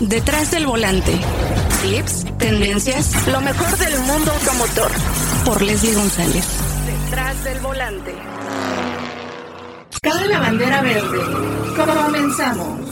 [0.00, 1.12] Detrás del volante.
[1.82, 4.90] Tips, tendencias, lo mejor del mundo automotor.
[5.44, 6.44] Por Leslie González.
[6.86, 8.14] Detrás del volante.
[10.00, 11.18] Cabe la bandera verde.
[11.76, 12.87] Comenzamos.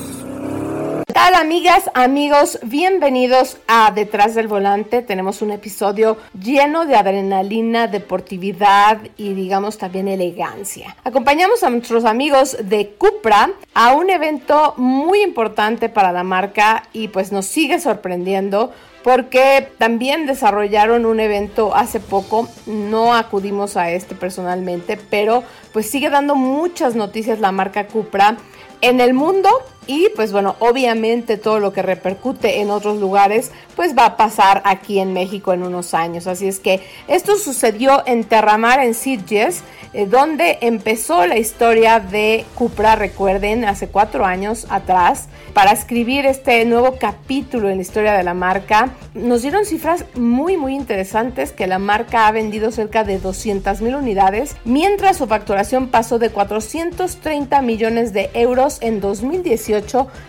[1.17, 2.59] ¿Qué tal amigas, amigos?
[2.63, 5.01] Bienvenidos a Detrás del Volante.
[5.01, 10.95] Tenemos un episodio lleno de adrenalina, deportividad y digamos también elegancia.
[11.05, 17.09] Acompañamos a nuestros amigos de Cupra a un evento muy importante para la marca y
[17.09, 24.15] pues nos sigue sorprendiendo porque también desarrollaron un evento hace poco, no acudimos a este
[24.15, 28.37] personalmente, pero pues sigue dando muchas noticias la marca Cupra
[28.83, 29.49] en el mundo
[29.87, 34.63] y pues bueno, obviamente todo lo que repercute en otros lugares pues va a pasar
[34.65, 36.27] aquí en México en unos años.
[36.27, 39.63] Así es que esto sucedió en Terramar, en Sitges,
[39.93, 46.65] eh, donde empezó la historia de Cupra, recuerden, hace cuatro años atrás, para escribir este
[46.65, 48.91] nuevo capítulo en la historia de la marca.
[49.15, 53.95] Nos dieron cifras muy muy interesantes que la marca ha vendido cerca de 200 mil
[53.95, 59.76] unidades, mientras su facturación pasó de 430 millones de euros en 2018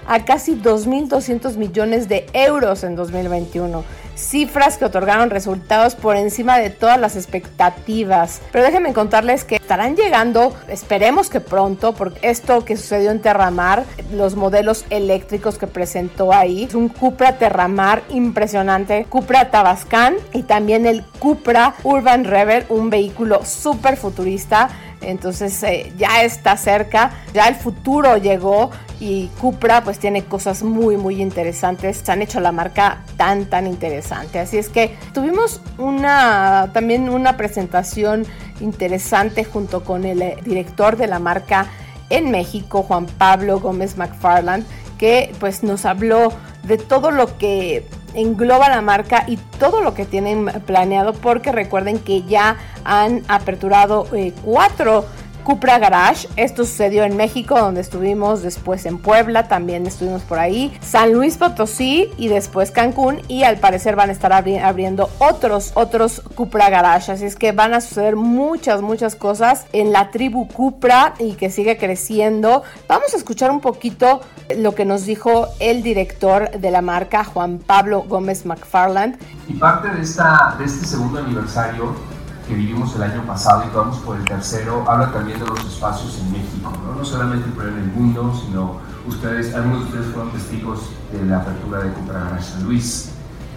[0.07, 3.83] a casi 2.200 millones de euros en 2021.
[4.15, 8.41] Cifras que otorgaron resultados por encima de todas las expectativas.
[8.51, 13.85] Pero déjenme contarles que estarán llegando, esperemos que pronto, porque esto que sucedió en Terramar,
[14.11, 20.87] los modelos eléctricos que presentó ahí, es un Cupra Terramar impresionante, Cupra Tabascan y también
[20.87, 24.69] el Cupra Urban Rebel, un vehículo súper futurista
[25.01, 30.97] entonces eh, ya está cerca, ya el futuro llegó y Cupra pues tiene cosas muy
[30.97, 32.01] muy interesantes.
[32.03, 34.39] Se han hecho la marca tan tan interesante.
[34.39, 38.25] Así es que tuvimos una también una presentación
[38.59, 41.67] interesante junto con el eh, director de la marca
[42.09, 44.65] en México, Juan Pablo Gómez McFarland,
[44.97, 46.31] que pues nos habló
[46.63, 47.85] de todo lo que
[48.17, 54.07] engloba la marca y todo lo que tienen planeado porque recuerden que ya han aperturado
[54.13, 55.05] eh, cuatro
[55.47, 56.27] Cupra Garage.
[56.35, 61.37] Esto sucedió en México, donde estuvimos después en Puebla, también estuvimos por ahí, San Luis
[61.37, 63.21] Potosí y después Cancún.
[63.29, 67.13] Y al parecer van a estar abriendo otros, otros Cupra Garage.
[67.13, 71.49] Así es que van a suceder muchas, muchas cosas en la tribu Cupra y que
[71.49, 72.63] sigue creciendo.
[72.89, 74.19] Vamos a escuchar un poquito
[74.57, 79.17] lo que nos dijo el director de la marca, Juan Pablo Gómez McFarland.
[79.47, 82.16] Y parte de, esta, de este segundo aniversario
[82.47, 85.59] que vivimos el año pasado y que vamos por el tercero, habla también de los
[85.65, 90.13] espacios en México, no, no solamente el en el mundo, sino ustedes, algunos de ustedes
[90.13, 93.11] fueron testigos de la apertura de Cupra Garage San Luis,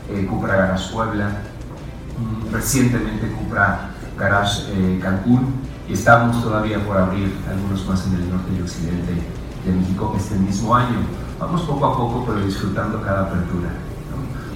[0.09, 1.29] eh, Cupra Garage Puebla,
[2.19, 5.55] mm, recientemente Cupra Garage eh, Cancún,
[5.89, 9.13] y estamos todavía por abrir algunos más en el norte y occidente
[9.65, 10.99] de México este mismo año.
[11.39, 13.71] Vamos poco a poco, pero disfrutando cada apertura,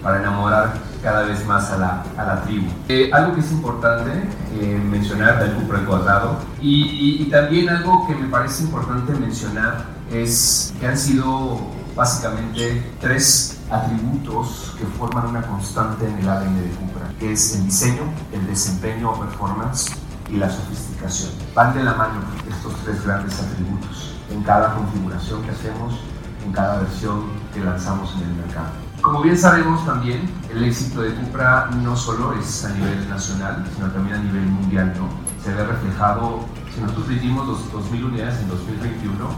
[0.03, 0.75] para enamorar
[1.05, 2.67] cada vez más a la, a la tribu.
[2.89, 4.11] Eh, algo que es importante
[4.55, 10.73] eh, mencionar del Cupra Cuadrado y, y, también algo que me parece importante mencionar es
[10.81, 11.61] que han sido
[11.95, 17.67] básicamente tres atributos que forman una constante en el ADN de Cupra, que es el
[17.67, 19.93] diseño, el desempeño o performance
[20.31, 21.33] y la sofisticación.
[21.55, 26.01] Van de la mano estos tres grandes atributos en cada configuración que hacemos,
[26.47, 28.94] en cada versión que lanzamos en el mercado.
[29.05, 33.89] Como bien sabemos también, el éxito de Cupra no solo es a nivel nacional, sino
[33.89, 34.95] también a nivel mundial.
[34.97, 35.09] ¿no?
[35.45, 39.29] Se ve reflejado, si nosotros vendimos 2.000 unidades en 2021,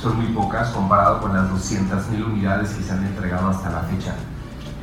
[0.00, 4.14] son muy pocas comparado con las 200.000 unidades que se han entregado hasta la fecha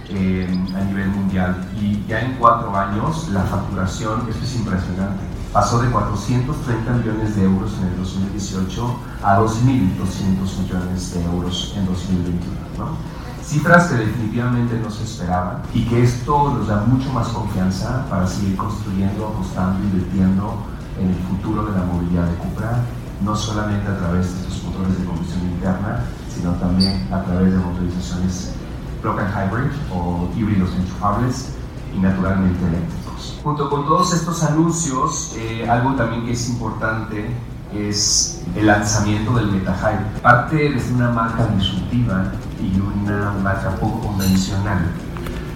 [0.09, 1.55] eh, a nivel mundial.
[1.79, 7.43] Y ya en cuatro años la facturación, esto es impresionante, pasó de 430 millones de
[7.45, 12.57] euros en el 2018 a 2.200 millones de euros en 2021.
[12.77, 13.18] ¿no?
[13.49, 18.27] Cifras que definitivamente no se esperaban y que esto nos da mucho más confianza para
[18.27, 20.53] seguir construyendo, apostando, invirtiendo
[20.99, 22.83] en el futuro de la movilidad de Cupra,
[23.23, 27.57] no solamente a través de estos motores de combustión interna, sino también a través de
[27.57, 28.53] motorizaciones
[29.01, 31.49] plug and hybrid o híbridos enchufables
[31.95, 33.39] y naturalmente eléctricos.
[33.43, 37.31] Junto con todos estos anuncios, eh, algo también que es importante
[37.75, 40.19] es el lanzamiento del MetaHype.
[40.21, 44.79] Parte de una marca disruptiva y una marca poco convencional.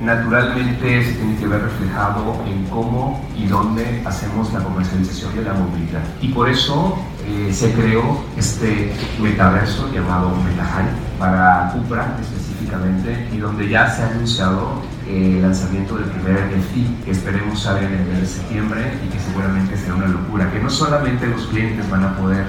[0.02, 5.54] Naturalmente se tiene que ver reflejado en cómo y dónde hacemos la comercialización de la
[5.54, 6.02] movilidad.
[6.22, 13.70] Y por eso eh, se creó este metaverso llamado MetaHype para Cupra específicamente y donde
[13.70, 18.22] ya se ha anunciado el lanzamiento del primer NFT que esperemos salga en el mes
[18.22, 22.18] de septiembre y que seguramente será una locura, que no solamente los clientes van a
[22.18, 22.46] poder,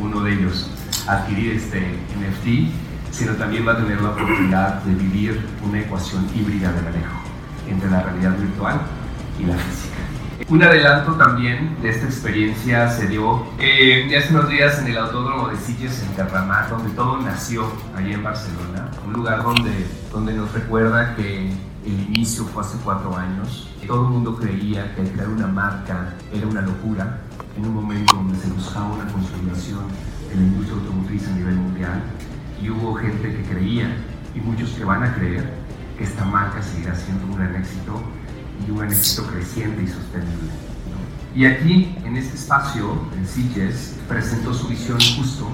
[0.00, 0.70] uno de ellos,
[1.06, 2.70] adquirir este NFT,
[3.10, 7.22] sino también va a tener la oportunidad de vivir una ecuación híbrida de manejo
[7.68, 8.80] entre la realidad virtual
[9.38, 9.96] y la física.
[10.48, 15.48] Un adelanto también de esta experiencia se dio eh, hace unos días en el Autódromo
[15.48, 20.52] de Sitges en Terramar, donde todo nació allí en Barcelona, un lugar donde, donde nos
[20.52, 21.52] recuerda que
[21.88, 23.68] el inicio fue hace cuatro años.
[23.86, 27.20] Todo el mundo creía que crear una marca era una locura,
[27.56, 29.84] en un momento donde se buscaba una consolidación
[30.32, 32.02] en la industria automotriz a nivel mundial,
[32.62, 33.96] y hubo gente que creía,
[34.34, 35.54] y muchos que van a creer,
[35.96, 38.00] que esta marca seguirá siendo un gran éxito
[38.66, 40.50] y un éxito creciente y sostenible.
[41.34, 45.48] Y aquí, en este espacio, en Sitges, presentó su visión justo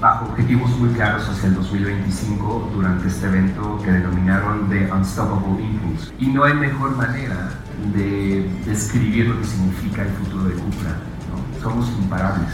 [0.00, 6.12] bajo objetivos muy claros hacia el 2025 durante este evento que denominaron The Unstoppable Impulse.
[6.18, 7.50] Y no hay mejor manera
[7.94, 10.90] de describir lo que significa el futuro de Cupra.
[11.30, 11.62] ¿no?
[11.62, 12.50] Somos imparables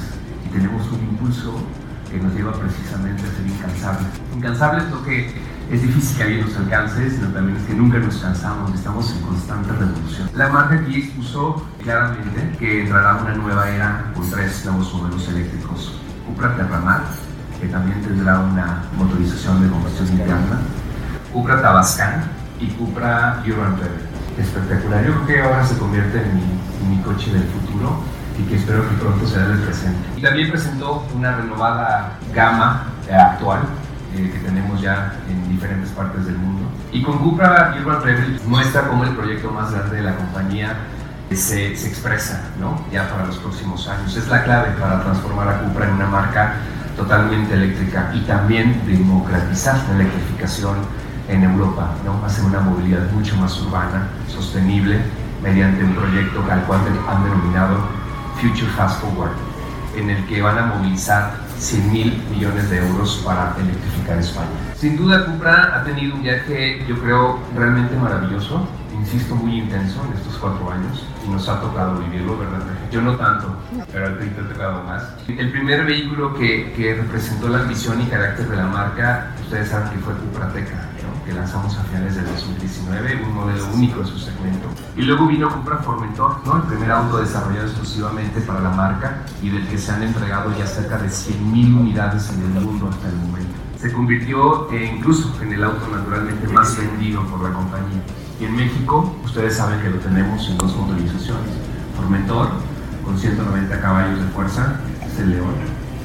[0.46, 1.54] y tenemos un impulso
[2.10, 4.06] que nos lleva precisamente a ser incansables.
[4.34, 5.34] Incansables lo que
[5.70, 9.22] es difícil que alguien nos alcance, sino también es que nunca nos cansamos, estamos en
[9.22, 10.30] constante revolución.
[10.34, 15.98] La marca aquí expuso claramente que entrará una nueva era con tres nuevos modelos eléctricos.
[16.26, 17.02] Cupra Terramar,
[17.64, 20.60] que también tendrá una motorización de combustión interna,
[21.32, 22.24] Cupra Tabascan
[22.60, 23.76] y Cupra Urban
[24.38, 25.04] Espectacular.
[25.04, 28.00] Yo creo que ahora se convierte en mi, en mi coche del futuro
[28.38, 30.08] y que espero que pronto sea el presente.
[30.16, 33.60] Y también presentó una renovada gama actual
[34.14, 36.68] eh, que tenemos ya en diferentes partes del mundo.
[36.92, 40.76] Y con Cupra Urban Rebel muestra cómo el proyecto más grande de la compañía
[41.30, 42.84] se, se, expresa ¿no?
[42.92, 44.14] ya para los próximos años.
[44.16, 46.56] Es la clave para transformar a Cupra en una marca
[46.96, 50.76] totalmente eléctrica y también democratizar la electrificación
[51.28, 52.24] en Europa, ¿no?
[52.24, 55.00] hacer una movilidad mucho más urbana, sostenible,
[55.42, 57.76] mediante un proyecto al cual han denominado
[58.40, 59.32] Future Fast Forward,
[59.96, 64.73] en el que van a movilizar 100 mil millones de euros para electrificar España.
[64.84, 70.12] Sin duda, Cupra ha tenido un viaje, yo creo, realmente maravilloso, insisto, muy intenso en
[70.12, 72.60] estos cuatro años y nos ha tocado vivirlo, ¿verdad?
[72.92, 73.56] Yo no tanto,
[73.90, 75.04] pero al te ha tocado más.
[75.26, 79.88] El primer vehículo que, que, representó la ambición y carácter de la marca, ustedes saben
[79.88, 81.24] que fue Cupra Teca, ¿no?
[81.24, 84.68] que lanzamos a finales del 2019, un modelo único en su segmento.
[84.98, 86.56] Y luego vino Cupra Formentor, ¿no?
[86.56, 90.66] el primer auto desarrollado exclusivamente para la marca y del que se han entregado ya
[90.66, 93.53] cerca de 100.000 unidades en el mundo hasta el momento.
[93.84, 98.00] Se convirtió eh, incluso en el auto naturalmente más vendido por la compañía.
[98.40, 101.50] Y en México, ustedes saben que lo tenemos en dos motorizaciones.
[101.94, 102.48] Formentor,
[103.04, 105.52] con 190 caballos de fuerza, es el León.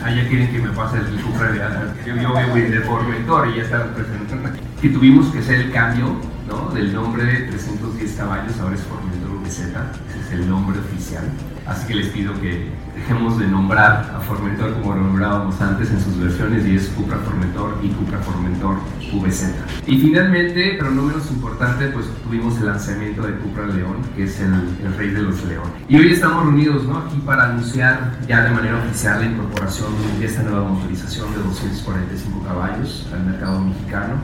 [0.04, 1.60] Ah, ya quieren que me pase el Cupra de
[2.06, 4.50] Yo, yo voy de Formentor y ya está presentando.
[4.82, 6.18] Que tuvimos que hacer el cambio
[6.50, 6.72] ¿no?
[6.72, 11.24] del nombre de 310 caballos, ahora es Formentor VZ, ese es el nombre oficial.
[11.66, 16.02] Así que les pido que dejemos de nombrar a Formentor como lo nombrábamos antes en
[16.02, 18.78] sus versiones y es Cupra Formentor y Cupra Formentor
[19.14, 19.54] VZ.
[19.88, 24.40] Y finalmente, pero no menos importante, pues tuvimos el lanzamiento de Cupra León, que es
[24.40, 24.54] el,
[24.84, 25.74] el rey de los leones.
[25.88, 26.98] Y hoy estamos reunidos ¿no?
[26.98, 29.90] aquí para anunciar ya de manera oficial la incorporación
[30.20, 34.16] de esta nueva motorización de 245 caballos al mercado mexicano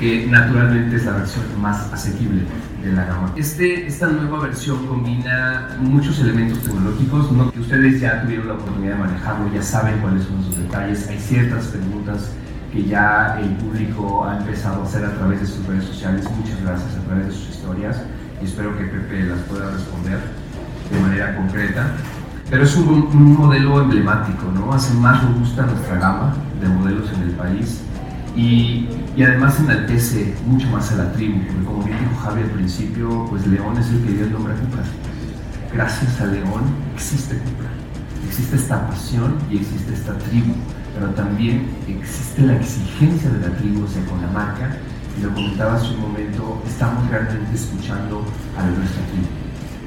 [0.00, 2.42] que naturalmente es la versión más asequible
[2.82, 3.32] de la gama.
[3.36, 7.52] Este, esta nueva versión combina muchos elementos tecnológicos ¿no?
[7.52, 11.06] que ustedes ya tuvieron la oportunidad de manejarlo, ya saben cuáles son sus detalles.
[11.08, 12.32] Hay ciertas preguntas
[12.72, 16.24] que ya el público ha empezado a hacer a través de sus redes sociales.
[16.34, 18.02] Muchas gracias a través de sus historias
[18.40, 20.18] y espero que Pepe las pueda responder
[20.90, 21.92] de manera concreta.
[22.48, 24.72] Pero es un, un modelo emblemático, ¿no?
[24.72, 27.82] Hace más robusta nuestra gama de modelos en el país
[28.36, 28.88] y,
[29.22, 33.46] además enaltece mucho más a la tribu, porque como bien dijo Javi al principio, pues
[33.46, 34.82] León es el que dio el nombre a Cupra.
[35.72, 36.62] Gracias a León
[36.94, 37.70] existe Cupra,
[38.26, 40.54] existe esta pasión y existe esta tribu,
[40.94, 44.76] pero también existe la exigencia de la tribu, o sea, con la marca,
[45.18, 48.24] y lo comentaba hace un momento, estamos realmente escuchando
[48.56, 49.26] a nuestra tribu.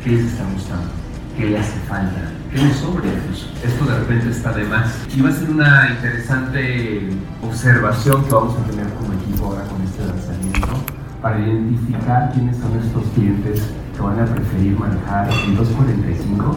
[0.03, 1.02] ¿Qué les está gustando?
[1.37, 2.31] ¿Qué le hace falta?
[2.51, 3.47] ¿Qué le sobra incluso?
[3.63, 5.07] Esto de repente está de más.
[5.15, 7.09] Y va a ser una interesante
[7.41, 10.67] observación que vamos a tener como equipo ahora con este lanzamiento
[11.23, 13.63] para identificar quiénes son estos clientes
[13.95, 16.55] que van a preferir manejar el 245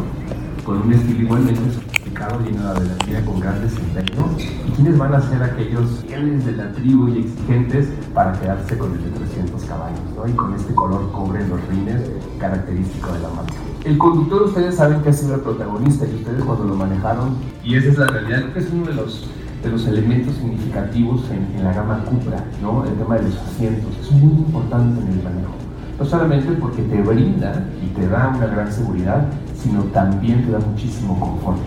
[0.65, 5.23] con un estilo igualmente sofisticado, lleno de adrenalina con grandes inventos, y quiénes van a
[5.23, 10.01] ser aquellos fieles de la tribu y exigentes para quedarse con el de 300 caballos,
[10.17, 10.29] ¿no?
[10.29, 12.03] y con este color cobre en los rines
[12.39, 13.76] característico de la marca.
[13.87, 17.77] El conductor, ustedes saben que ha sido el protagonista y ustedes cuando lo manejaron, y
[17.77, 19.31] esa es la realidad, creo que es uno de los,
[19.63, 22.85] de los elementos significativos en, en la gama Cupra, ¿no?
[22.85, 25.55] el tema de los asientos, es muy importante en el manejo.
[26.01, 30.59] No solamente porque te brinda y te da una gran seguridad, sino también te da
[30.59, 31.61] muchísimo confort,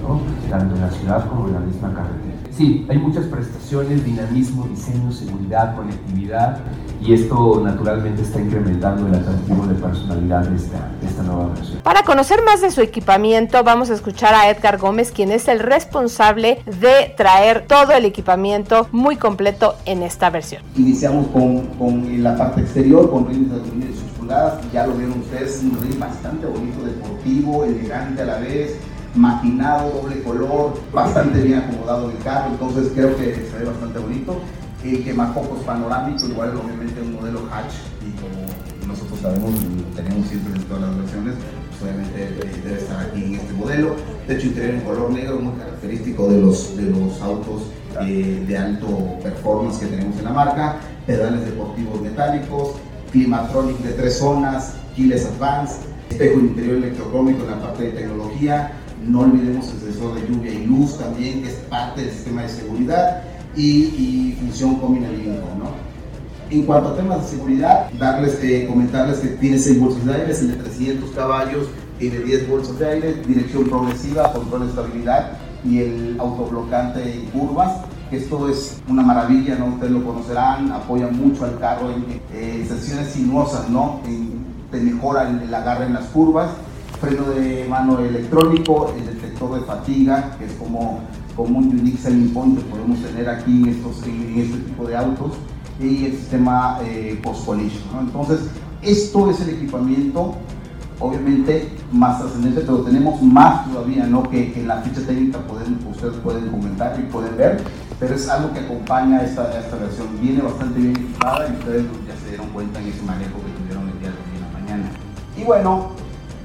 [0.00, 0.22] ¿no?
[0.48, 2.25] tanto en la ciudad como en la misma carretera.
[2.56, 6.60] Sí, hay muchas prestaciones, dinamismo, diseño, seguridad, conectividad
[7.02, 11.80] y esto naturalmente está incrementando el atractivo de personalidad de esta, de esta nueva versión.
[11.82, 15.60] Para conocer más de su equipamiento vamos a escuchar a Edgar Gómez, quien es el
[15.60, 20.62] responsable de traer todo el equipamiento muy completo en esta versión.
[20.76, 24.94] Iniciamos con, con la parte exterior, con rines de aluminio de sus pulgadas, ya lo
[24.94, 28.78] vieron ustedes, un rin bastante bonito, deportivo, elegante a la vez,
[29.16, 34.40] maquinado, doble color, bastante bien acomodado el carro, entonces creo que se ve bastante bonito.
[34.84, 37.74] El que más pocos panorámico, igual obviamente un modelo hatch
[38.06, 38.46] y como
[38.86, 39.50] nosotros sabemos,
[39.96, 41.34] tenemos siempre en todas las versiones,
[41.70, 43.96] pues obviamente debe estar aquí en este modelo.
[44.28, 47.62] De hecho, interior en color negro, muy característico de los, de los autos
[48.02, 52.74] eh, de alto performance que tenemos en la marca, pedales deportivos metálicos,
[53.10, 55.78] climatronic de tres zonas, keyless advance,
[56.10, 58.72] espejo interior electrocrómico en la parte de tecnología,
[59.04, 62.48] no olvidemos el sensor de lluvia y luz también, que es parte del sistema de
[62.48, 63.22] seguridad,
[63.56, 65.86] y, y función Combina ¿no?
[66.48, 70.30] En cuanto a temas de seguridad, darles, eh, comentarles que tiene 6 bolsas de aire,
[70.32, 71.66] el de 300 caballos,
[71.98, 75.32] tiene 10 bolsas de aire, dirección progresiva, control de estabilidad
[75.64, 77.80] y el autoblocante en curvas.
[78.12, 79.66] Esto es una maravilla, ¿no?
[79.66, 82.68] Ustedes lo conocerán, apoya mucho al carro en eh,
[83.12, 84.00] sinuosas, ¿no?
[84.70, 86.50] te mejora el, el agarre en las curvas
[87.00, 91.00] freno de mano electrónico, el detector de fatiga, que es como,
[91.34, 94.96] como un unique selling point que podemos tener aquí en, estos, en este tipo de
[94.96, 95.32] autos,
[95.80, 97.82] y el sistema eh, post-collision.
[97.92, 98.00] ¿no?
[98.00, 98.40] Entonces,
[98.82, 100.34] esto es el equipamiento,
[100.98, 104.22] obviamente más trascendente, pero tenemos más todavía, ¿no?
[104.24, 107.62] Que, que en la ficha técnica pueden, ustedes pueden comentar y pueden ver,
[108.00, 110.08] pero es algo que acompaña esta, esta versión.
[110.20, 113.88] Viene bastante bien equipada y ustedes ya se dieron cuenta en ese manejo que tuvieron
[113.88, 114.90] el día de hoy en la mañana.
[115.36, 115.90] Y bueno,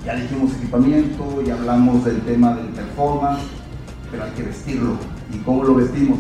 [0.05, 3.43] ya dijimos equipamiento, ya hablamos del tema del performance,
[4.10, 4.98] pero hay que vestirlo.
[5.34, 6.20] ¿Y cómo lo vestimos?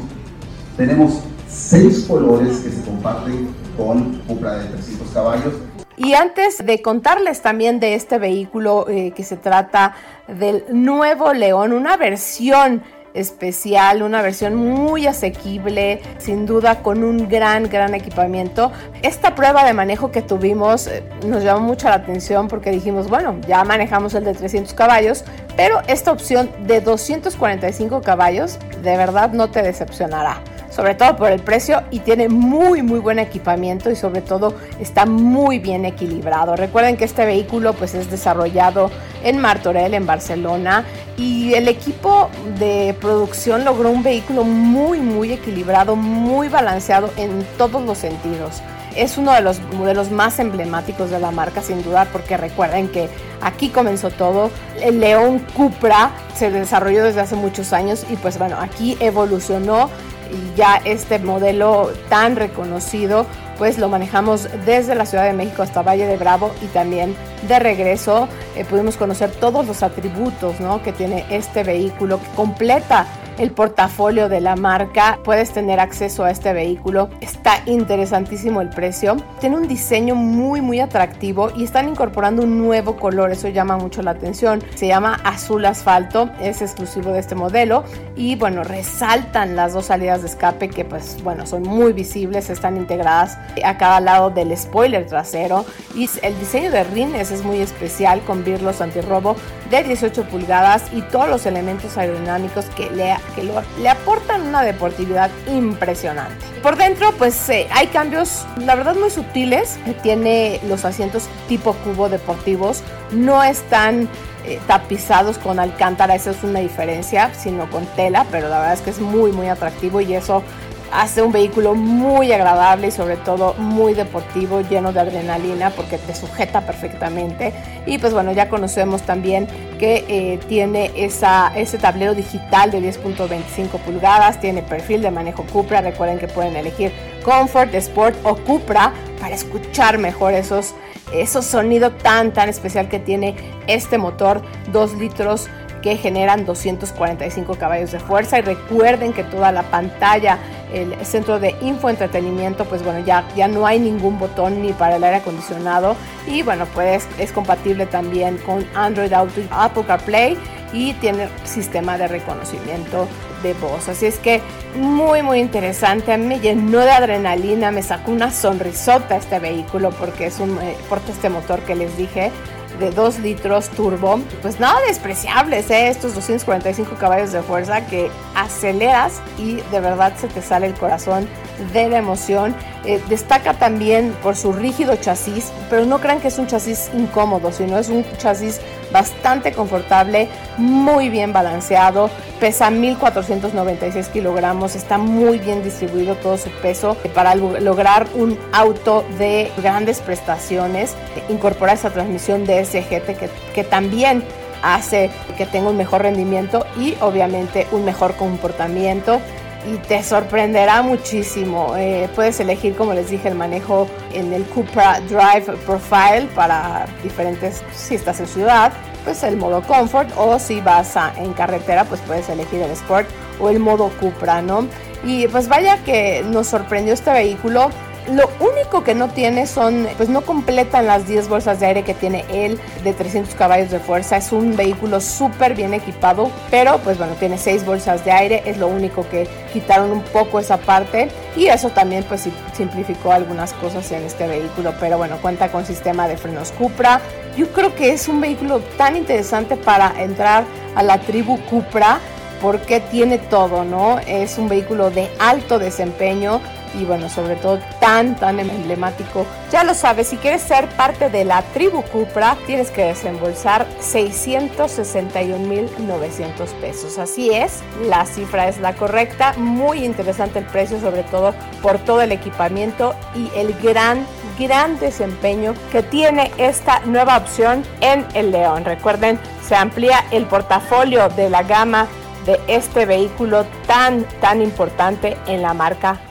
[0.77, 5.53] Tenemos seis colores que se comparten con Cupra de 300 caballos.
[5.97, 9.95] Y antes de contarles también de este vehículo eh, que se trata
[10.27, 12.81] del nuevo León, una versión
[13.13, 18.71] especial, una versión muy asequible, sin duda con un gran, gran equipamiento.
[19.01, 23.39] Esta prueba de manejo que tuvimos eh, nos llamó mucho la atención porque dijimos, bueno,
[23.47, 25.23] ya manejamos el de 300 caballos,
[25.55, 30.41] pero esta opción de 245 caballos de verdad no te decepcionará
[30.81, 35.05] sobre todo por el precio y tiene muy muy buen equipamiento y sobre todo está
[35.05, 36.55] muy bien equilibrado.
[36.55, 38.89] Recuerden que este vehículo pues es desarrollado
[39.23, 40.83] en Martorell en Barcelona
[41.17, 47.85] y el equipo de producción logró un vehículo muy muy equilibrado, muy balanceado en todos
[47.85, 48.63] los sentidos.
[48.95, 53.07] Es uno de los modelos más emblemáticos de la marca, sin duda, porque recuerden que
[53.41, 54.49] aquí comenzó todo.
[54.81, 59.89] El León Cupra se desarrolló desde hace muchos años y pues bueno, aquí evolucionó
[60.31, 63.25] y ya este modelo tan reconocido
[63.57, 67.15] pues lo manejamos desde la Ciudad de México hasta Valle de Bravo y también
[67.47, 70.81] de regreso eh, pudimos conocer todos los atributos ¿no?
[70.81, 73.05] que tiene este vehículo que completa
[73.37, 75.19] el portafolio de la marca.
[75.23, 77.09] Puedes tener acceso a este vehículo.
[77.21, 79.17] Está interesantísimo el precio.
[79.39, 83.31] Tiene un diseño muy muy atractivo y están incorporando un nuevo color.
[83.31, 84.63] Eso llama mucho la atención.
[84.75, 86.29] Se llama azul asfalto.
[86.41, 87.83] Es exclusivo de este modelo
[88.15, 92.49] y bueno, resaltan las dos salidas de escape que pues bueno, son muy visibles.
[92.49, 97.59] Están integradas a cada lado del spoiler trasero y el diseño de rines es muy
[97.59, 99.35] especial con birlos antirrobo
[99.69, 105.29] de 18 pulgadas y todos los elementos aerodinámicos que le que le aportan una deportividad
[105.47, 106.45] impresionante.
[106.61, 109.79] Por dentro, pues eh, hay cambios, la verdad, muy sutiles.
[110.03, 114.07] Tiene los asientos tipo cubo deportivos, no están
[114.45, 118.81] eh, tapizados con alcántara, esa es una diferencia, sino con tela, pero la verdad es
[118.81, 120.43] que es muy, muy atractivo y eso
[120.91, 126.13] hace un vehículo muy agradable y sobre todo muy deportivo, lleno de adrenalina porque te
[126.13, 127.53] sujeta perfectamente.
[127.85, 129.47] Y pues bueno, ya conocemos también
[129.79, 135.81] que eh, tiene esa, ese tablero digital de 10.25 pulgadas, tiene perfil de manejo Cupra,
[135.81, 136.91] recuerden que pueden elegir
[137.23, 140.73] Comfort, Sport o Cupra para escuchar mejor esos,
[141.13, 143.35] esos sonidos tan tan especial que tiene
[143.67, 144.41] este motor.
[144.71, 145.49] 2 litros
[145.81, 148.39] que generan 245 caballos de fuerza.
[148.39, 150.37] Y recuerden que toda la pantalla
[150.73, 155.03] el centro de infoentretenimiento, pues bueno, ya, ya no hay ningún botón ni para el
[155.03, 155.95] aire acondicionado
[156.27, 160.37] y bueno, pues es compatible también con Android Auto y Apple CarPlay
[160.73, 163.07] y tiene sistema de reconocimiento
[163.43, 163.89] de voz.
[163.89, 164.41] Así es que
[164.75, 169.91] muy muy interesante, a mí me llenó de adrenalina, me sacó una sonrisota este vehículo
[169.91, 172.31] porque es un eh, porta este motor que les dije
[172.81, 175.87] de 2 litros turbo, pues nada despreciables, ¿eh?
[175.87, 181.29] estos 245 caballos de fuerza que aceleras y de verdad se te sale el corazón
[181.71, 182.55] de la emoción.
[182.83, 187.51] Eh, destaca también por su rígido chasis, pero no crean que es un chasis incómodo,
[187.51, 188.59] sino es un chasis
[188.91, 192.09] bastante confortable, muy bien balanceado,
[192.39, 199.51] pesa 1496 kilogramos, está muy bien distribuido todo su peso para lograr un auto de
[199.57, 200.95] grandes prestaciones.
[201.29, 204.23] Incorpora esa transmisión de SGT que, que también
[204.63, 209.21] hace que tenga un mejor rendimiento y obviamente un mejor comportamiento
[209.65, 211.75] y te sorprenderá muchísimo.
[211.77, 217.63] Eh, puedes elegir, como les dije, el manejo en el Cupra Drive Profile para diferentes,
[217.73, 218.71] si estás en ciudad,
[219.03, 223.07] pues el modo Comfort o si vas en carretera, pues puedes elegir el Sport
[223.39, 224.67] o el modo Cupra, ¿no?
[225.03, 227.69] Y pues vaya que nos sorprendió este vehículo
[228.07, 231.93] lo único que no tiene son, pues no completan las 10 bolsas de aire que
[231.93, 234.17] tiene él de 300 caballos de fuerza.
[234.17, 238.43] Es un vehículo súper bien equipado, pero pues bueno, tiene 6 bolsas de aire.
[238.45, 243.53] Es lo único que quitaron un poco esa parte y eso también pues simplificó algunas
[243.53, 244.73] cosas en este vehículo.
[244.79, 247.01] Pero bueno, cuenta con sistema de frenos Cupra.
[247.37, 250.43] Yo creo que es un vehículo tan interesante para entrar
[250.75, 251.99] a la tribu Cupra
[252.41, 253.99] porque tiene todo, ¿no?
[253.99, 256.41] Es un vehículo de alto desempeño
[256.79, 259.25] y bueno, sobre todo tan, tan emblemático.
[259.51, 266.47] Ya lo sabes, si quieres ser parte de la tribu Cupra, tienes que desembolsar 661.900
[266.61, 266.97] pesos.
[266.97, 269.33] Así es, la cifra es la correcta.
[269.37, 274.05] Muy interesante el precio, sobre todo por todo el equipamiento y el gran
[274.39, 278.65] gran desempeño que tiene esta nueva opción en el León.
[278.65, 281.87] Recuerden, se amplía el portafolio de la gama
[282.25, 285.99] de este vehículo tan, tan importante en la marca